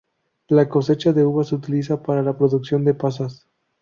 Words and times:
La 0.47 0.67
cosecha 0.67 1.13
de 1.13 1.23
uva 1.23 1.43
se 1.43 1.53
utiliza 1.53 2.01
para 2.01 2.23
la 2.23 2.35
producción 2.35 2.83
de 2.83 2.95
pasas. 2.95 3.47